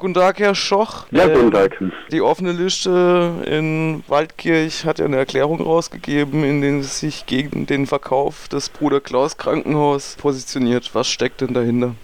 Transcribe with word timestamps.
Guten 0.00 0.14
Tag, 0.14 0.38
Herr 0.38 0.54
Schoch. 0.54 1.04
Ja, 1.10 1.26
guten 1.26 1.48
ähm, 1.48 1.50
Tag. 1.50 1.78
Die 2.10 2.22
offene 2.22 2.52
Liste 2.52 3.44
in 3.44 4.02
Waldkirch 4.08 4.86
hat 4.86 4.98
ja 4.98 5.04
eine 5.04 5.18
Erklärung 5.18 5.60
rausgegeben, 5.60 6.42
in 6.42 6.62
der 6.62 6.82
sie 6.82 7.08
sich 7.08 7.26
gegen 7.26 7.66
den 7.66 7.86
Verkauf 7.86 8.48
des 8.48 8.70
Bruder 8.70 9.02
Klaus 9.02 9.36
Krankenhaus 9.36 10.16
positioniert. 10.18 10.94
Was 10.94 11.06
steckt 11.06 11.42
denn 11.42 11.52
dahinter? 11.52 11.94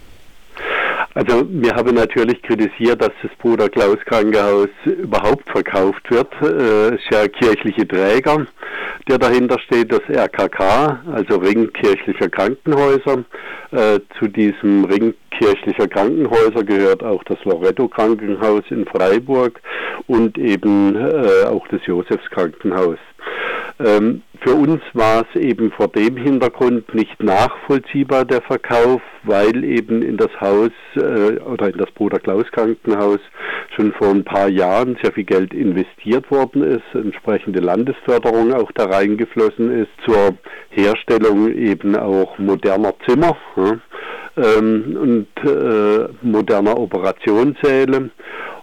Also 1.16 1.46
wir 1.48 1.74
haben 1.74 1.94
natürlich 1.94 2.42
kritisiert, 2.42 3.00
dass 3.00 3.12
das 3.22 3.30
Bruder 3.38 3.70
Klaus 3.70 3.96
Krankenhaus 4.04 4.68
überhaupt 4.84 5.48
verkauft 5.48 6.10
wird. 6.10 6.28
Es 6.42 6.50
äh, 6.50 6.94
ist 6.94 7.10
ja 7.10 7.26
kirchliche 7.26 7.88
Träger, 7.88 8.46
der 9.08 9.16
dahinter 9.16 9.58
steht, 9.60 9.90
das 9.90 10.02
RKK, 10.10 11.00
also 11.10 11.38
Ring 11.38 11.72
kirchlicher 11.72 12.28
Krankenhäuser. 12.28 13.24
Äh, 13.70 14.00
zu 14.18 14.28
diesem 14.28 14.84
Ring 14.84 15.14
kirchlicher 15.30 15.88
Krankenhäuser 15.88 16.62
gehört 16.62 17.02
auch 17.02 17.24
das 17.24 17.42
Loretto 17.44 17.88
Krankenhaus 17.88 18.64
in 18.68 18.84
Freiburg 18.84 19.58
und 20.08 20.36
eben 20.36 20.96
äh, 20.96 21.46
auch 21.46 21.66
das 21.68 21.80
Josefs 21.86 22.28
Krankenhaus. 22.28 22.98
Ähm, 23.78 24.22
für 24.40 24.54
uns 24.54 24.80
war 24.94 25.26
es 25.28 25.40
eben 25.40 25.70
vor 25.72 25.88
dem 25.88 26.16
Hintergrund 26.16 26.94
nicht 26.94 27.22
nachvollziehbar, 27.22 28.24
der 28.24 28.40
Verkauf, 28.40 29.02
weil 29.24 29.64
eben 29.64 30.02
in 30.02 30.16
das 30.16 30.30
Haus 30.40 30.70
äh, 30.94 31.38
oder 31.40 31.68
in 31.68 31.78
das 31.78 31.90
Bruder 31.90 32.18
Klaus 32.18 32.46
Krankenhaus 32.52 33.18
schon 33.74 33.92
vor 33.92 34.08
ein 34.08 34.24
paar 34.24 34.48
Jahren 34.48 34.96
sehr 35.02 35.12
viel 35.12 35.24
Geld 35.24 35.52
investiert 35.52 36.30
worden 36.30 36.62
ist, 36.62 36.84
entsprechende 36.94 37.60
Landesförderung 37.60 38.54
auch 38.54 38.72
da 38.72 38.86
reingeflossen 38.86 39.82
ist 39.82 39.90
zur 40.06 40.34
Herstellung 40.70 41.52
eben 41.52 41.96
auch 41.96 42.38
moderner 42.38 42.94
Zimmer 43.06 43.36
ja, 43.56 43.78
ähm, 44.36 44.96
und 44.98 45.50
äh, 45.50 46.08
moderner 46.22 46.78
Operationssäle. 46.78 48.10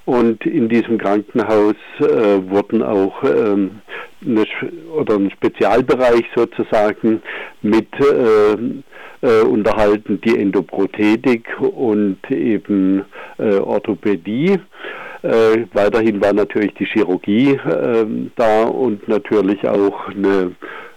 Und 0.05 0.45
in 0.45 0.67
diesem 0.67 0.97
Krankenhaus 0.97 1.75
äh, 1.99 2.49
wurden 2.49 2.83
auch 2.83 3.23
ähm, 3.23 3.81
eine, 4.25 4.45
oder 4.95 5.15
ein 5.15 5.31
Spezialbereich 5.31 6.23
sozusagen 6.35 7.21
mit 7.61 7.87
äh, 7.99 8.55
äh, 9.23 9.41
unterhalten, 9.41 10.19
die 10.21 10.37
Endoprothetik 10.37 11.47
und 11.59 12.17
eben 12.29 13.05
äh, 13.37 13.55
Orthopädie. 13.55 14.59
Äh, 15.21 15.65
weiterhin 15.71 16.19
war 16.21 16.33
natürlich 16.33 16.73
die 16.73 16.85
Chirurgie 16.85 17.51
äh, 17.51 18.05
da 18.35 18.63
und 18.65 19.07
natürlich 19.07 19.65
auch 19.67 20.09
eine 20.09 20.51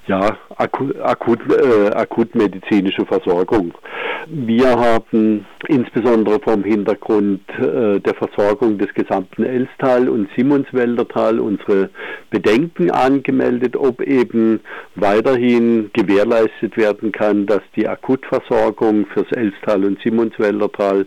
ja, 0.07 0.37
akut, 0.57 0.97
akut, 1.01 1.41
äh, 1.51 1.89
akutmedizinische 1.91 3.05
Versorgung. 3.07 3.73
Wir 4.29 4.71
haben 4.71 5.47
insbesondere 5.69 6.41
vom 6.41 6.65
Hintergrund 6.65 7.43
äh, 7.59 8.01
der 8.01 8.15
Versorgung 8.15 8.79
des 8.79 8.93
gesamten 8.95 9.45
Elstal 9.45 10.09
und 10.09 10.29
Simonswäldertal 10.37 11.39
unsere 11.39 11.91
Bedenken 12.31 12.91
angemeldet, 12.91 13.77
ob 13.77 14.01
eben 14.01 14.61
weiterhin 14.95 15.91
gewährleistet 15.93 16.77
werden 16.77 17.13
kann, 17.13 17.47
dass 17.47 17.63
die 17.77 17.89
Akutversorgung 17.89 19.07
fürs 19.07 19.31
Elstal 19.33 19.85
und 19.85 20.01
Simonswäldertal 20.03 21.07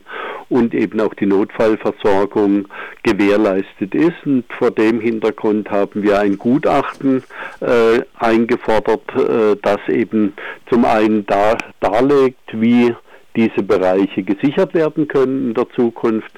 und 0.49 0.73
eben 0.73 0.99
auch 0.99 1.13
die 1.13 1.25
Notfallversorgung 1.25 2.67
gewährleistet 3.03 3.93
ist. 3.93 4.25
Und 4.25 4.45
vor 4.57 4.71
dem 4.71 4.99
Hintergrund 4.99 5.69
haben 5.69 6.03
wir 6.03 6.19
ein 6.19 6.37
Gutachten 6.37 7.23
äh, 7.61 8.01
eingefordert, 8.17 9.03
äh, 9.15 9.55
das 9.61 9.79
eben 9.87 10.33
zum 10.69 10.85
einen 10.85 11.25
da, 11.25 11.57
darlegt, 11.79 12.39
wie 12.53 12.93
diese 13.35 13.63
Bereiche 13.63 14.23
gesichert 14.23 14.73
werden 14.73 15.07
können 15.07 15.49
in 15.49 15.53
der 15.53 15.69
Zukunft 15.69 16.31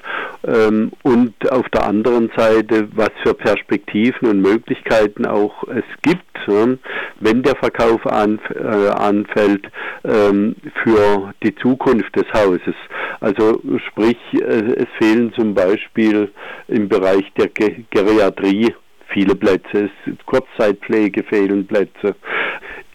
ähm, 0.46 0.92
und 1.02 1.34
auf 1.50 1.68
der 1.70 1.86
anderen 1.86 2.30
Seite, 2.36 2.88
was 2.94 3.10
für 3.22 3.34
Perspektiven 3.34 4.28
und 4.28 4.40
Möglichkeiten 4.40 5.26
auch 5.26 5.64
es 5.68 5.84
gibt, 6.02 6.22
äh, 6.48 6.76
wenn 7.20 7.42
der 7.42 7.56
Verkauf 7.56 8.06
an, 8.06 8.38
äh, 8.54 8.88
anfällt 8.88 9.70
ähm, 10.04 10.56
für 10.82 11.32
die 11.42 11.54
Zukunft 11.56 12.14
des 12.16 12.26
Hauses. 12.32 12.74
Also 13.22 13.60
sprich, 13.88 14.18
es 14.32 14.88
fehlen 14.98 15.32
zum 15.34 15.54
Beispiel 15.54 16.32
im 16.66 16.88
Bereich 16.88 17.24
der 17.38 17.48
Ge 17.48 17.84
Geriatrie 17.90 18.74
viele 19.12 19.36
Plätze, 19.36 19.90
Kurzzeitpflege 20.26 21.22
fehlen 21.22 21.66
Plätze 21.66 22.16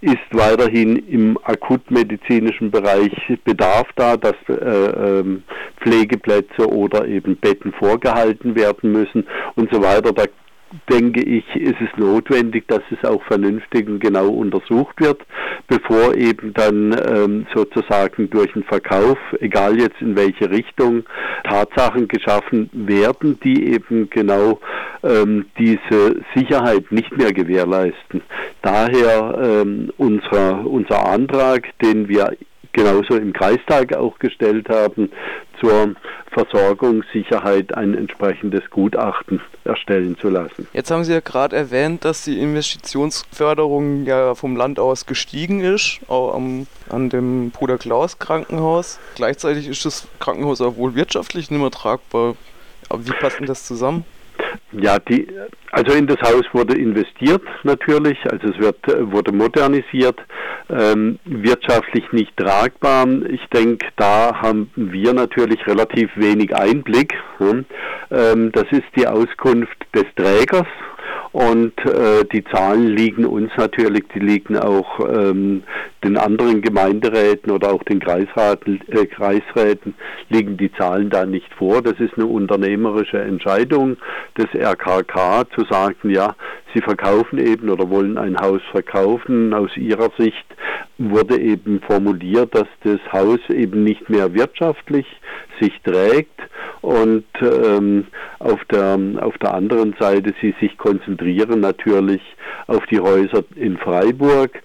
ist 0.01 0.17
weiterhin 0.31 0.97
im 1.07 1.39
akutmedizinischen 1.43 2.69
Bereich 2.69 3.11
Bedarf 3.43 3.87
da, 3.95 4.15
dass 4.15 4.35
äh, 4.47 4.53
ähm, 4.53 5.43
Pflegeplätze 5.81 6.69
oder 6.69 7.07
eben 7.07 7.35
Betten 7.37 7.73
vorgehalten 7.73 8.55
werden 8.55 8.91
müssen 8.91 9.25
und 9.55 9.73
so 9.73 9.81
weiter. 9.81 10.13
Da 10.13 10.25
denke 10.89 11.21
ich, 11.21 11.43
ist 11.55 11.79
es 11.81 11.97
notwendig, 11.97 12.67
dass 12.67 12.81
es 12.91 13.07
auch 13.07 13.23
vernünftig 13.23 13.87
und 13.87 13.99
genau 13.99 14.27
untersucht 14.29 14.99
wird, 14.99 15.21
bevor 15.67 16.15
eben 16.15 16.53
dann 16.53 16.95
ähm, 17.07 17.47
sozusagen 17.53 18.29
durch 18.29 18.51
den 18.53 18.63
Verkauf, 18.63 19.17
egal 19.39 19.79
jetzt 19.79 20.01
in 20.01 20.15
welche 20.15 20.49
Richtung, 20.49 21.03
Tatsachen 21.43 22.07
geschaffen 22.07 22.69
werden, 22.73 23.39
die 23.43 23.73
eben 23.73 24.09
genau 24.09 24.59
ähm, 25.03 25.45
diese 25.57 26.21
Sicherheit 26.35 26.91
nicht 26.91 27.15
mehr 27.17 27.33
gewährleisten. 27.33 28.21
Daher 28.61 29.39
ähm, 29.43 29.91
unser, 29.97 30.65
unser 30.65 31.07
Antrag, 31.07 31.67
den 31.79 32.07
wir 32.07 32.35
genauso 32.77 33.15
im 33.15 33.33
Kreistag 33.33 33.95
auch 33.95 34.19
gestellt 34.19 34.69
haben, 34.69 35.11
zur 35.59 35.95
Versorgungssicherheit 36.31 37.75
ein 37.75 37.95
entsprechendes 37.95 38.69
Gutachten 38.69 39.41
erstellen 39.63 40.15
zu 40.19 40.29
lassen. 40.29 40.67
Jetzt 40.73 40.91
haben 40.91 41.03
Sie 41.03 41.11
ja 41.11 41.19
gerade 41.19 41.55
erwähnt, 41.55 42.05
dass 42.05 42.23
die 42.23 42.39
Investitionsförderung 42.39 44.05
ja 44.05 44.35
vom 44.35 44.55
Land 44.55 44.79
aus 44.79 45.07
gestiegen 45.07 45.61
ist, 45.61 45.99
auch 46.07 46.35
am, 46.35 46.67
an 46.89 47.09
dem 47.09 47.49
Bruder 47.49 47.79
Klaus 47.79 48.19
Krankenhaus. 48.19 48.99
Gleichzeitig 49.15 49.67
ist 49.67 49.83
das 49.83 50.07
Krankenhaus 50.19 50.61
auch 50.61 50.77
wohl 50.77 50.93
wirtschaftlich 50.93 51.49
nicht 51.49 51.59
mehr 51.59 51.71
tragbar. 51.71 52.35
Aber 52.89 53.05
wie 53.05 53.11
passt 53.11 53.39
denn 53.39 53.47
das 53.47 53.65
zusammen? 53.65 54.05
Ja, 54.71 54.99
die, 54.99 55.27
also 55.71 55.93
in 55.93 56.05
das 56.07 56.21
Haus 56.21 56.43
wurde 56.51 56.77
investiert 56.77 57.41
natürlich, 57.63 58.17
also 58.29 58.49
es 58.49 58.59
wird, 58.59 58.77
wurde 59.11 59.31
modernisiert, 59.31 60.19
ähm, 60.69 61.19
wirtschaftlich 61.25 62.11
nicht 62.11 62.35
tragbar. 62.37 63.07
Ich 63.29 63.45
denke, 63.47 63.87
da 63.95 64.41
haben 64.41 64.71
wir 64.75 65.13
natürlich 65.13 65.65
relativ 65.67 66.09
wenig 66.15 66.55
Einblick. 66.55 67.13
Hm? 67.37 67.65
Ähm, 68.11 68.51
das 68.51 68.65
ist 68.71 68.85
die 68.95 69.07
Auskunft 69.07 69.77
des 69.93 70.05
Trägers, 70.15 70.67
und 71.31 71.73
äh, 71.85 72.23
die 72.31 72.43
Zahlen 72.45 72.87
liegen 72.87 73.25
uns 73.25 73.51
natürlich, 73.57 74.03
die 74.13 74.19
liegen 74.19 74.57
auch 74.57 74.99
ähm, 74.99 75.63
den 76.03 76.17
anderen 76.17 76.61
Gemeinderäten 76.61 77.51
oder 77.51 77.71
auch 77.73 77.83
den 77.83 77.99
Kreisraten, 77.99 78.81
äh, 78.87 79.05
Kreisräten, 79.05 79.93
liegen 80.29 80.57
die 80.57 80.71
Zahlen 80.73 81.09
da 81.09 81.25
nicht 81.25 81.53
vor. 81.53 81.81
Das 81.81 81.99
ist 81.99 82.13
eine 82.15 82.25
unternehmerische 82.25 83.19
Entscheidung 83.19 83.97
des 84.37 84.47
RKK 84.53 85.45
zu 85.55 85.65
sagen, 85.69 86.09
ja, 86.09 86.35
sie 86.73 86.81
verkaufen 86.81 87.39
eben 87.39 87.69
oder 87.69 87.89
wollen 87.89 88.17
ein 88.17 88.37
Haus 88.37 88.61
verkaufen. 88.71 89.53
Aus 89.53 89.75
ihrer 89.75 90.09
Sicht 90.17 90.45
wurde 90.97 91.39
eben 91.39 91.81
formuliert, 91.81 92.55
dass 92.55 92.67
das 92.83 92.99
Haus 93.11 93.39
eben 93.49 93.83
nicht 93.83 94.09
mehr 94.09 94.33
wirtschaftlich 94.33 95.05
sich 95.59 95.73
trägt 95.83 96.39
und 96.81 97.25
ähm, 97.41 98.07
auf, 98.39 98.63
der, 98.65 98.99
auf 99.21 99.37
der 99.39 99.53
anderen 99.53 99.95
Seite 99.99 100.33
sie 100.41 100.53
sich 100.59 100.77
konzentrieren 100.77 101.59
natürlich 101.59 102.21
auf 102.67 102.85
die 102.87 102.99
Häuser 102.99 103.43
in 103.55 103.77
Freiburg. 103.77 104.61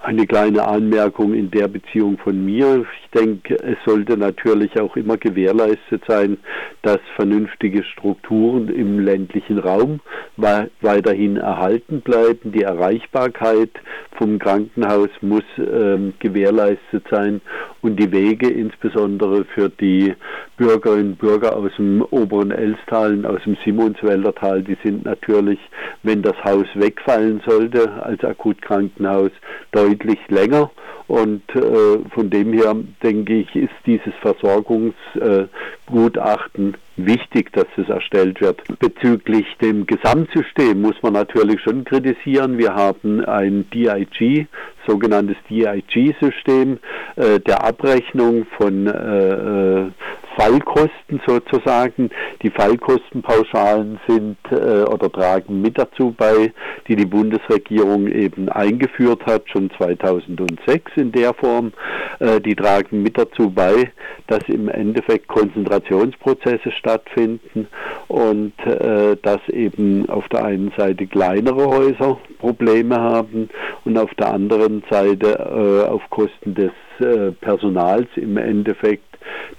Eine 0.00 0.26
kleine 0.26 0.68
Anmerkung 0.68 1.34
in 1.34 1.50
der 1.50 1.66
Beziehung 1.66 2.18
von 2.18 2.44
mir. 2.44 2.84
Ich 3.02 3.10
denke, 3.18 3.56
es 3.56 3.76
sollte 3.84 4.16
natürlich 4.16 4.78
auch 4.78 4.94
immer 4.96 5.16
gewährleistet 5.16 6.04
sein, 6.06 6.38
dass 6.82 6.98
vernünftige 7.16 7.82
Strukturen 7.82 8.68
im 8.68 9.00
ländlichen 9.00 9.58
Raum 9.58 10.00
weiterhin 10.36 11.38
erhalten 11.38 12.02
bleiben. 12.02 12.52
Die 12.52 12.62
Erreichbarkeit 12.62 13.70
vom 14.16 14.38
Krankenhaus 14.38 15.10
muss 15.22 15.44
ähm, 15.58 16.14
gewährleistet 16.20 17.04
sein 17.10 17.40
und 17.86 18.00
die 18.00 18.10
Wege 18.10 18.48
insbesondere 18.48 19.44
für 19.44 19.68
die 19.68 20.12
Bürgerinnen 20.56 21.12
und 21.12 21.18
Bürger 21.18 21.56
aus 21.56 21.70
dem 21.78 22.02
oberen 22.10 22.50
Elstal 22.50 23.24
aus 23.24 23.40
dem 23.44 23.56
Simonswäldertal, 23.64 24.62
die 24.62 24.76
sind 24.82 25.04
natürlich, 25.04 25.60
wenn 26.02 26.20
das 26.20 26.34
Haus 26.42 26.66
wegfallen 26.74 27.40
sollte 27.46 27.92
als 28.02 28.24
Akutkrankenhaus, 28.24 29.30
deutlich 29.70 30.18
länger. 30.28 30.70
Und 31.06 31.42
äh, 31.54 31.98
von 32.12 32.28
dem 32.28 32.52
her 32.52 32.74
denke 33.04 33.34
ich, 33.34 33.54
ist 33.54 33.74
dieses 33.86 34.12
Versorgungsgutachten 34.20 35.44
äh, 35.44 35.46
wichtig, 36.96 37.52
dass 37.52 37.66
es 37.76 37.88
erstellt 37.88 38.40
wird. 38.40 38.62
Bezüglich 38.78 39.46
dem 39.60 39.86
Gesamtsystem 39.86 40.80
muss 40.80 41.00
man 41.02 41.12
natürlich 41.12 41.60
schon 41.60 41.84
kritisieren. 41.84 42.58
Wir 42.58 42.74
haben 42.74 43.24
ein 43.24 43.68
DIG, 43.70 44.46
sogenanntes 44.86 45.36
DIG-System 45.48 46.78
äh, 47.16 47.40
der 47.40 47.64
Abrechnung 47.64 48.46
von 48.56 48.86
äh, 48.86 48.90
äh 48.90 49.90
Fallkosten 50.36 51.20
sozusagen. 51.26 52.10
Die 52.42 52.50
Fallkostenpauschalen 52.50 53.98
sind 54.06 54.36
äh, 54.50 54.82
oder 54.82 55.10
tragen 55.10 55.62
mit 55.62 55.78
dazu 55.78 56.14
bei, 56.16 56.52
die 56.88 56.96
die 56.96 57.06
Bundesregierung 57.06 58.06
eben 58.06 58.48
eingeführt 58.48 59.24
hat, 59.26 59.48
schon 59.48 59.70
2006 59.76 60.92
in 60.96 61.12
der 61.12 61.34
Form. 61.34 61.72
Äh, 62.20 62.40
die 62.40 62.54
tragen 62.54 63.02
mit 63.02 63.18
dazu 63.18 63.50
bei, 63.50 63.90
dass 64.26 64.42
im 64.48 64.68
Endeffekt 64.68 65.28
Konzentrationsprozesse 65.28 66.70
stattfinden 66.70 67.68
und 68.08 68.54
äh, 68.66 69.16
dass 69.22 69.40
eben 69.48 70.08
auf 70.08 70.28
der 70.28 70.44
einen 70.44 70.72
Seite 70.76 71.06
kleinere 71.06 71.66
Häuser 71.66 72.18
Probleme 72.38 73.00
haben 73.00 73.48
und 73.84 73.96
auf 73.98 74.12
der 74.14 74.32
anderen 74.32 74.82
Seite 74.90 75.38
äh, 75.38 75.88
auf 75.88 76.02
Kosten 76.10 76.54
des 76.54 76.72
äh, 77.00 77.32
Personals 77.32 78.08
im 78.16 78.36
Endeffekt 78.36 79.15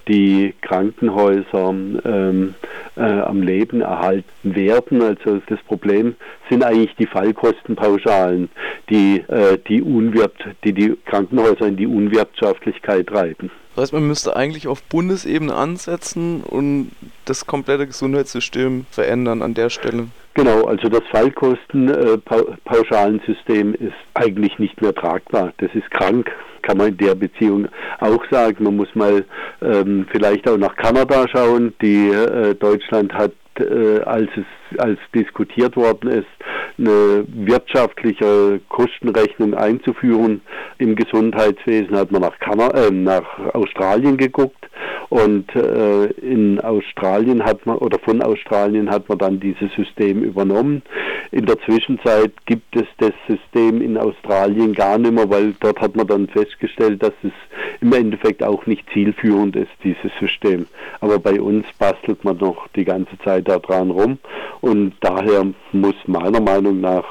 die 0.08 0.54
Krankenhäuser 0.62 1.70
ähm, 1.70 2.56
äh, 2.96 3.02
am 3.02 3.42
Leben 3.42 3.82
erhalten 3.82 4.56
werden. 4.56 5.02
Also 5.02 5.42
das 5.48 5.60
Problem 5.68 6.16
sind 6.50 6.64
eigentlich 6.64 6.96
die 6.96 7.08
Fallkostenpauschalen, 7.08 8.50
die 8.90 9.24
äh, 9.28 9.58
die, 9.68 9.82
Unwirbt, 9.82 10.46
die 10.64 10.74
die 10.74 10.98
Krankenhäuser 11.06 11.68
in 11.68 11.78
die 11.78 11.88
Unwirtschaftlichkeit 11.88 13.08
treiben. 13.08 13.52
Das 13.76 13.84
heißt, 13.84 13.94
man 13.94 14.08
müsste 14.08 14.36
eigentlich 14.36 14.68
auf 14.68 14.82
Bundesebene 14.84 15.54
ansetzen 15.54 16.42
und 16.42 16.92
das 17.26 17.46
komplette 17.46 17.86
Gesundheitssystem 17.86 18.88
verändern 18.90 19.44
an 19.44 19.54
der 19.54 19.70
Stelle. 19.70 20.08
Genau, 20.38 20.64
also 20.66 20.88
das 20.88 21.02
Fallkostenpauschalensystem 21.10 23.74
ist 23.74 23.96
eigentlich 24.14 24.60
nicht 24.60 24.80
mehr 24.84 24.94
tragbar. 24.94 25.52
Das 25.58 25.74
ist 25.74 25.90
krank, 25.90 26.32
kann 26.62 26.78
man 26.78 26.90
in 26.90 26.98
der 26.98 27.16
Beziehung 27.16 27.68
auch 28.00 28.24
sagen. 28.30 28.64
Man 28.64 28.76
muss 28.76 28.94
mal 28.94 29.26
ähm, 29.64 30.06
vielleicht 30.12 30.48
auch 30.48 30.58
nach 30.58 30.76
Kanada 30.76 31.26
schauen. 31.28 31.74
Die 31.82 32.10
äh, 32.10 32.54
Deutschland 32.54 33.16
hat 33.16 33.32
äh, 33.60 34.00
als 34.02 34.30
es 34.38 34.46
als 34.78 35.00
diskutiert 35.14 35.76
worden 35.76 36.10
ist, 36.10 36.28
eine 36.78 37.26
wirtschaftliche 37.28 38.60
Kostenrechnung 38.70 39.54
einzuführen 39.54 40.42
im 40.78 40.96
Gesundheitswesen, 40.96 41.98
hat 41.98 42.12
man 42.12 42.22
nach, 42.22 42.38
Kanada, 42.40 42.88
äh, 42.88 42.92
nach 42.92 43.54
Australien 43.54 44.18
geguckt 44.18 44.68
und 45.10 45.56
äh, 45.56 46.06
in 46.22 46.60
Australien 46.60 47.44
hat 47.44 47.66
man 47.66 47.78
oder 47.78 47.98
von 48.00 48.22
Australien 48.22 48.90
hat 48.90 49.08
man 49.08 49.18
dann 49.18 49.40
dieses 49.40 49.72
System 49.74 50.24
übernommen. 50.24 50.82
In 51.32 51.46
der 51.46 51.60
Zwischenzeit 51.60 52.34
gibt 52.46 52.76
es 52.76 52.86
das 52.98 53.14
System 53.28 53.82
in 53.82 53.98
Australien 53.98 54.74
gar 54.74 54.98
nicht 54.98 55.14
mehr, 55.14 55.30
weil 55.30 55.54
dort 55.60 55.80
hat 55.80 55.96
man 55.96 56.08
dann 56.08 56.28
festgestellt, 56.28 57.02
dass 57.04 57.14
es 57.24 57.32
im 57.82 57.94
Endeffekt 57.94 58.44
auch 58.44 58.66
nicht 58.66 58.86
zielführend 58.92 59.56
ist, 59.56 59.72
dieses 59.84 60.12
System. 60.20 60.68
Aber 61.00 61.20
bei 61.20 61.40
uns 61.40 61.66
bastelt 61.80 62.24
man 62.24 62.38
noch 62.38 62.68
die 62.76 62.86
ganze 62.86 63.18
Zeit 63.20 63.48
daran 63.48 63.92
rum 63.92 64.20
und 64.62 64.94
daher 65.02 65.46
muss 65.72 65.96
meiner 66.06 66.42
Meinung 66.42 66.82
nach 66.82 67.04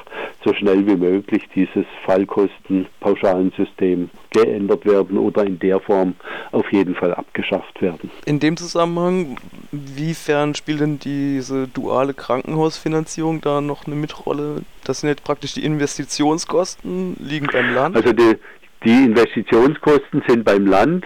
so 0.44 0.52
schnell 0.54 0.87
wie 0.87 0.96
möglich 0.96 1.43
dieses 1.54 1.84
Fallkostenpauschalensystem 2.04 4.10
geändert 4.31 4.87
werden 4.87 5.19
oder 5.19 5.44
in 5.44 5.58
der 5.58 5.81
Form 5.81 6.14
auf 6.52 6.70
jeden 6.72 6.94
Fall 6.94 7.12
abgeschafft 7.14 7.82
werden. 7.82 8.10
In 8.25 8.40
dem 8.40 8.56
Zusammenhang, 8.56 9.37
wiefern 9.72 10.54
spielt 10.54 10.81
denn 10.81 10.98
diese 10.98 11.69
duale 11.69 12.14
Krankenhausfinanzierung 12.14 13.40
da 13.40 13.60
noch 13.60 13.87
eine 13.87 13.96
Mitrolle? 13.96 14.62
Das 14.84 15.00
sind 15.00 15.10
jetzt 15.10 15.25
praktisch 15.25 15.54
die 15.54 15.64
Investitionskosten, 15.64 17.16
liegen 17.19 17.49
beim 17.52 17.75
Land. 17.75 17.96
Also 17.96 18.12
die, 18.12 18.37
die 18.84 19.04
Investitionskosten 19.04 20.22
sind 20.28 20.44
beim 20.44 20.66
Land 20.66 21.04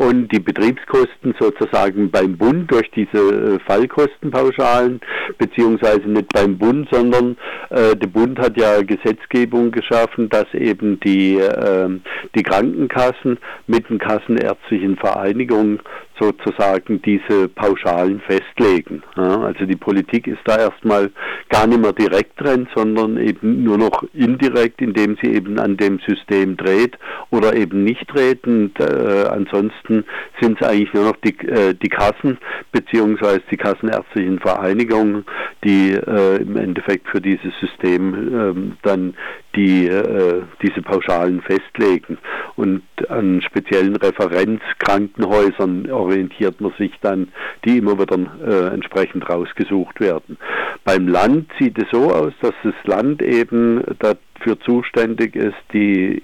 und 0.00 0.32
die 0.32 0.40
Betriebskosten 0.40 1.34
sozusagen 1.38 2.10
beim 2.10 2.38
Bund 2.38 2.72
durch 2.72 2.90
diese 2.92 3.18
äh, 3.18 3.58
Fallkostenpauschalen, 3.66 4.98
beziehungsweise 5.36 6.08
nicht 6.08 6.32
beim 6.32 6.56
Bund, 6.56 6.88
sondern 6.90 7.36
äh, 7.68 7.94
der 7.94 8.06
Bund 8.06 8.38
hat 8.38 8.56
ja 8.56 8.80
Gesetzgebung 8.80 9.70
geschaffen, 9.70 10.30
dass 10.30 10.46
eben 10.54 10.98
die, 11.00 11.36
äh, 11.36 11.90
die 12.34 12.42
Krankenkassen 12.42 13.36
mit 13.66 13.90
den 13.90 13.98
kassenärztlichen 13.98 14.96
Vereinigungen 14.96 15.80
sozusagen 16.20 17.00
diese 17.02 17.48
Pauschalen 17.48 18.20
festlegen. 18.20 19.02
Ja, 19.16 19.40
also 19.40 19.64
die 19.64 19.76
Politik 19.76 20.26
ist 20.26 20.40
da 20.44 20.58
erstmal 20.58 21.10
gar 21.48 21.66
nicht 21.66 21.80
mehr 21.80 21.92
direkt 21.92 22.40
drin, 22.40 22.68
sondern 22.74 23.16
eben 23.16 23.64
nur 23.64 23.78
noch 23.78 24.04
indirekt, 24.12 24.82
indem 24.82 25.16
sie 25.22 25.32
eben 25.32 25.58
an 25.58 25.76
dem 25.76 25.98
System 26.06 26.56
dreht 26.56 26.98
oder 27.30 27.54
eben 27.54 27.84
nicht 27.84 28.06
dreht. 28.12 28.46
Und 28.46 28.78
äh, 28.78 29.26
ansonsten 29.28 30.04
sind 30.40 30.60
es 30.60 30.66
eigentlich 30.66 30.92
nur 30.92 31.04
noch 31.04 31.16
die, 31.24 31.36
äh, 31.48 31.74
die 31.74 31.88
Kassen 31.88 32.38
beziehungsweise 32.72 33.42
die 33.50 33.56
kassenärztlichen 33.56 34.38
Vereinigungen, 34.38 35.24
die 35.64 35.92
äh, 35.92 36.42
im 36.42 36.56
Endeffekt 36.56 37.08
für 37.08 37.20
dieses 37.20 37.52
System 37.60 38.14
ähm, 38.14 38.76
dann 38.82 39.14
die 39.56 39.86
äh, 39.88 40.42
diese 40.62 40.82
Pauschalen 40.82 41.42
festlegen. 41.42 42.18
Und 42.56 42.82
an 43.08 43.42
speziellen 43.42 43.96
Referenzkrankenhäusern 43.96 45.90
orientiert 45.90 46.60
man 46.60 46.72
sich 46.78 46.92
dann, 47.00 47.28
die 47.64 47.78
immer 47.78 47.98
wieder 47.98 48.18
äh, 48.46 48.74
entsprechend 48.74 49.28
rausgesucht 49.28 50.00
werden. 50.00 50.36
Beim 50.84 51.08
Land 51.08 51.50
sieht 51.58 51.78
es 51.78 51.90
so 51.90 52.12
aus, 52.12 52.32
dass 52.40 52.54
das 52.62 52.74
Land 52.84 53.22
eben 53.22 53.82
dafür 53.98 54.60
zuständig 54.60 55.36
ist, 55.36 55.56
die 55.72 56.22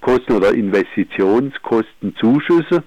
Investitionskosten 0.00 0.36
oder 0.36 0.54
Investitionskostenzuschüsse 0.54 2.82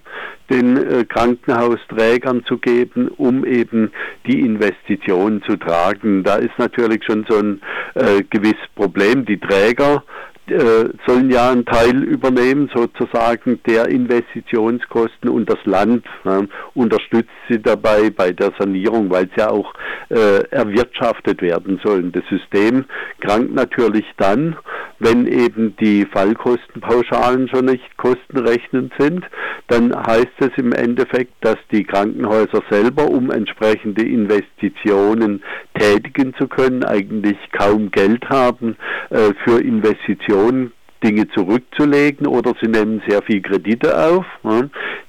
den 0.50 0.78
äh, 0.78 1.06
Krankenhausträgern 1.06 2.44
zu 2.46 2.58
geben, 2.58 3.08
um 3.08 3.46
eben 3.46 3.92
die 4.28 4.42
Investitionen 4.42 5.42
zu 5.44 5.56
tragen. 5.58 6.24
Da 6.24 6.36
ist 6.36 6.58
natürlich 6.58 7.04
schon 7.06 7.26
so 7.30 7.38
ein 7.38 7.62
äh, 7.96 8.24
gewisses 8.30 8.68
Problem. 8.76 9.26
Die 9.26 9.40
Träger 9.40 10.04
äh, 10.48 10.90
sollen 11.08 11.30
ja 11.30 11.52
einen 11.52 11.66
Teil 11.66 12.04
übernehmen, 12.04 12.70
sozusagen 12.74 13.62
der 13.66 13.88
Investitionskosten 13.88 15.30
und 15.30 15.50
das 15.50 15.64
Land 15.66 16.06
äh, 16.26 16.42
unterstützt 16.74 17.30
sie 17.50 17.62
dabei 17.62 18.10
bei 18.10 18.32
der 18.32 18.52
Sanierung, 18.60 19.10
weil 19.10 19.26
sie 19.26 19.42
ja 19.42 19.50
auch 19.50 19.74
äh, 20.10 20.44
erwirtschaftet 20.50 21.42
werden 21.42 21.80
sollen. 21.84 22.12
Das 22.12 22.24
System 22.30 22.86
krankt 23.22 23.54
natürlich 23.54 24.06
dann, 24.18 24.58
wenn 25.00 25.28
eben 25.28 25.76
die 25.78 26.06
Fallkostenpauschalen 26.06 27.48
schon 27.50 27.66
nicht 27.66 27.98
kostenrechnend 27.98 28.94
sind, 28.98 29.26
dann 29.68 29.94
heißt 29.96 30.40
es 30.40 30.52
im 30.58 30.72
Endeffekt, 30.72 31.34
dass 31.42 31.58
die 31.72 31.84
Krankenhäuser 31.84 32.62
selber, 32.70 33.10
um 33.10 33.32
entsprechende 33.32 34.04
Investitionen 34.04 35.44
tätigen 35.74 36.34
zu 36.36 36.48
können, 36.48 36.84
eigentlich 36.84 37.38
kaum 37.52 37.92
Geld 37.92 38.30
haben 38.30 38.78
äh, 39.10 39.34
für 39.44 39.60
Investitionen 39.62 40.72
Dinge 41.04 41.28
zurückzulegen 41.30 42.26
oder 42.28 42.54
sie 42.62 42.70
nehmen 42.70 43.02
sehr 43.08 43.22
viel 43.24 43.42
Kredite 43.42 43.98
auf. 43.98 44.26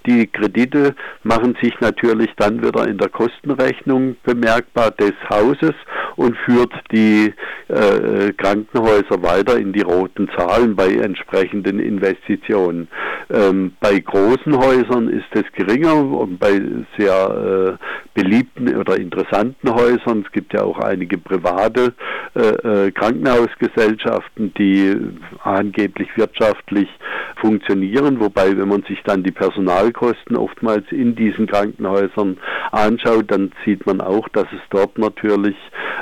Die 0.07 0.27
Kredite 0.27 0.95
machen 1.23 1.57
sich 1.63 1.79
natürlich 1.81 2.31
dann 2.37 2.63
wieder 2.63 2.87
in 2.87 2.99
der 2.99 3.09
Kostenrechnung 3.09 4.17
bemerkbar 4.25 4.91
des 4.91 5.13
Hauses 5.31 5.75
und 6.17 6.37
führt 6.39 6.73
die 6.93 7.33
äh, 7.69 8.33
Krankenhäuser 8.33 9.23
weiter 9.23 9.57
in 9.57 9.73
die 9.73 9.83
roten 9.83 10.29
Zahlen 10.37 10.75
bei 10.75 10.89
entsprechenden 10.89 11.79
Investitionen. 11.79 12.89
Ähm, 13.31 13.73
bei 13.81 13.99
großen 13.99 14.57
Häusern 14.57 15.09
ist 15.09 15.25
es 15.33 15.45
geringer 15.53 15.95
und 15.95 16.39
bei 16.39 16.61
sehr 16.99 17.79
äh, 17.79 18.21
beliebten 18.21 18.77
oder 18.77 18.97
interessanten 18.97 19.73
Häusern, 19.73 20.25
es 20.27 20.33
gibt 20.33 20.53
ja 20.53 20.63
auch 20.63 20.79
einige 20.79 21.19
private 21.19 21.95
äh, 22.35 22.87
äh 22.87 22.91
Krankenhausgesellschaften, 22.93 24.53
die 24.55 24.95
angeblich 25.43 26.09
wirtschaftlich 26.17 26.89
funktionieren, 27.37 28.21
wobei 28.21 28.57
wenn 28.57 28.69
man 28.69 28.83
sich 28.83 29.03
dann 29.05 29.23
die 29.23 29.33
Personalkosten 29.33 30.37
oftmals 30.37 30.85
in 30.91 31.15
diesen 31.15 31.47
Krankenhäusern 31.47 32.39
anschaut, 32.73 33.31
dann 33.31 33.53
sieht 33.65 33.87
man 33.87 34.01
auch, 34.01 34.29
dass 34.31 34.47
es 34.53 34.61
dort 34.71 34.99
natürlich 34.99 35.57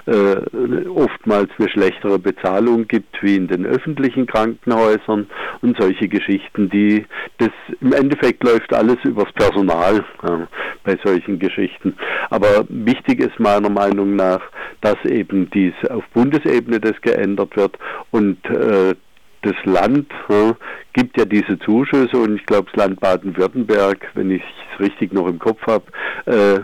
äh, 0.07 0.89
oftmals 0.89 1.51
eine 1.59 1.69
schlechtere 1.69 2.19
Bezahlung 2.19 2.89
gibt 2.89 3.23
wie 3.23 3.37
in 3.37 3.49
den 3.49 3.67
öffentlichen 3.67 4.27
Krankenhäusern 4.27 5.29
und 5.61 5.77
solche 5.79 6.09
Geschichten, 6.09 6.69
die 6.71 7.07
das 7.39 7.51
im 7.81 7.93
Endeffekt 7.93 8.43
läuft 8.43 8.73
alles 8.75 8.97
übers 9.05 9.33
Personal 9.33 10.05
äh, 10.23 10.47
bei 10.85 10.99
solchen 11.05 11.39
Geschichten. 11.39 11.95
Aber 12.31 12.65
wichtig 12.69 13.21
ist 13.21 13.39
meiner 13.39 13.71
Meinung 13.71 14.17
nach, 14.17 14.41
dass 14.81 14.97
eben 15.05 15.51
dies 15.51 15.75
auf 15.89 16.05
Bundesebene 16.15 16.81
das 16.81 17.01
geändert 17.01 17.57
wird 17.57 17.79
und 18.11 18.45
äh, 18.47 18.95
das 19.43 19.55
Land 19.65 20.07
ja, 20.29 20.55
gibt 20.93 21.19
ja 21.19 21.25
diese 21.25 21.59
Zuschüsse 21.61 22.17
und 22.17 22.37
ich 22.37 22.47
glaube, 22.47 22.69
das 22.73 22.85
Land 22.85 23.01
Baden-Württemberg, 23.01 24.09
wenn 24.15 24.31
ich 24.31 24.43
es 24.75 24.81
richtig 24.81 25.13
noch 25.13 25.27
im 25.27 25.39
Kopf 25.39 25.61
habe, 25.67 25.85
äh, 26.27 26.61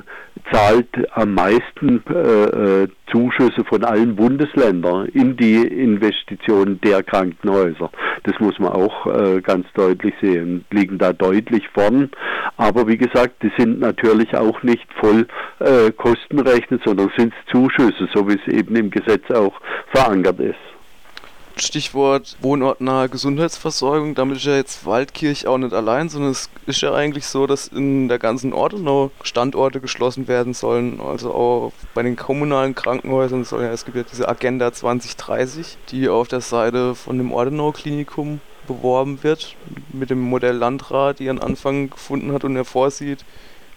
zahlt 0.53 0.89
am 1.13 1.35
meisten 1.35 2.03
äh, 2.09 2.83
äh, 2.83 2.89
Zuschüsse 3.11 3.65
von 3.69 3.85
allen 3.85 4.17
Bundesländern 4.17 5.07
in 5.09 5.37
die 5.37 5.57
Investitionen 5.57 6.81
der 6.81 7.03
Krankenhäuser. 7.03 7.91
Das 8.25 8.39
muss 8.39 8.59
man 8.59 8.73
auch 8.73 9.07
äh, 9.07 9.41
ganz 9.41 9.67
deutlich 9.75 10.15
sehen, 10.21 10.65
liegen 10.71 10.99
da 10.99 11.13
deutlich 11.13 11.69
vorn. 11.75 12.11
Aber 12.57 12.87
wie 12.87 12.99
gesagt, 12.99 13.43
die 13.43 13.53
sind 13.57 13.81
natürlich 13.81 14.35
auch 14.37 14.63
nicht 14.63 14.87
voll 15.01 15.27
äh, 15.61 15.91
kostenrechnet, 15.93 16.83
sondern 16.85 17.11
sind 17.17 17.35
Zuschüsse, 17.53 18.09
so 18.15 18.29
wie 18.29 18.35
es 18.35 18.53
eben 18.53 18.77
im 18.77 18.91
Gesetz 18.91 19.31
auch 19.31 19.61
verankert 19.93 20.41
ist. 20.41 20.78
Stichwort 21.61 22.37
wohnortnahe 22.41 23.09
Gesundheitsversorgung, 23.09 24.15
damit 24.15 24.39
ist 24.39 24.47
ja 24.47 24.57
jetzt 24.57 24.87
Waldkirch 24.87 25.47
auch 25.47 25.59
nicht 25.59 25.73
allein, 25.73 26.09
sondern 26.09 26.31
es 26.31 26.51
ist 26.67 26.81
ja 26.81 26.95
eigentlich 26.95 27.27
so, 27.27 27.47
dass 27.47 27.69
in 27.69 28.09
der 28.09 28.19
ganzen 28.19 28.53
Ortenau 28.53 29.11
Standorte 29.23 29.81
geschlossen 29.81 30.29
werden 30.29 30.55
sollen. 30.55 31.01
Also 31.01 31.33
auch 31.33 31.73
bei 31.95 32.03
den 32.03 32.17
kommunalen 32.17 32.75
Krankenhäusern 32.75 33.45
soll 33.45 33.63
ja, 33.63 33.71
es 33.71 33.85
gibt 33.85 33.97
ja 33.97 34.05
diese 34.05 34.29
Agenda 34.29 34.73
2030, 34.73 35.79
die 35.91 36.09
auf 36.09 36.29
der 36.29 36.41
Seite 36.41 36.95
von 36.95 37.19
dem 37.19 37.33
Ortenau-Klinikum 37.33 38.41
beworben 38.67 39.23
wird, 39.23 39.57
mit 39.93 40.11
dem 40.11 40.21
Modell 40.21 40.57
Landrat, 40.57 41.19
die 41.19 41.25
ihren 41.25 41.41
Anfang 41.41 41.91
gefunden 41.91 42.33
hat 42.33 42.45
und 42.45 42.55
er 42.55 42.65
vorsieht, 42.65 43.25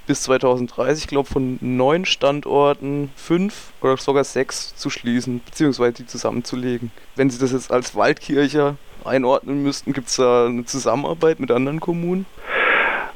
bis 0.07 0.23
2030, 0.23 1.03
ich 1.03 1.09
glaube, 1.09 1.29
von 1.29 1.57
neun 1.61 2.05
Standorten 2.05 3.11
fünf 3.15 3.71
oder 3.81 3.97
sogar 3.97 4.23
sechs 4.23 4.75
zu 4.75 4.89
schließen, 4.89 5.41
beziehungsweise 5.45 5.93
die 5.93 6.05
zusammenzulegen. 6.05 6.91
Wenn 7.15 7.29
Sie 7.29 7.39
das 7.39 7.51
jetzt 7.51 7.71
als 7.71 7.95
Waldkircher 7.95 8.75
einordnen 9.05 9.63
müssten, 9.63 9.93
gibt 9.93 10.09
es 10.09 10.15
da 10.15 10.45
eine 10.45 10.65
Zusammenarbeit 10.65 11.39
mit 11.39 11.51
anderen 11.51 11.79
Kommunen? 11.79 12.25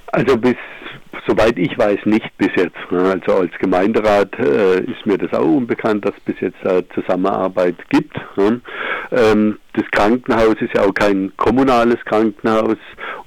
Also 0.08 0.38
bis 0.38 0.56
soweit 1.28 1.58
ich 1.58 1.78
weiß, 1.78 2.00
nicht 2.06 2.38
bis 2.38 2.50
jetzt. 2.56 2.78
Also 2.92 3.40
als 3.40 3.52
Gemeinderat 3.60 4.38
äh, 4.40 4.80
ist 4.80 5.06
mir 5.06 5.18
das 5.18 5.34
auch 5.34 5.46
unbekannt, 5.46 6.06
dass 6.06 6.14
es 6.16 6.34
bis 6.34 6.40
jetzt 6.42 6.64
äh, 6.64 6.84
Zusammenarbeit 6.94 7.76
gibt. 7.90 8.16
Ähm, 9.12 9.58
das 9.74 9.86
Krankenhaus 9.92 10.56
ist 10.62 10.74
ja 10.74 10.84
auch 10.84 10.94
kein 10.94 11.34
kommunales 11.36 11.98
Krankenhaus 12.06 12.78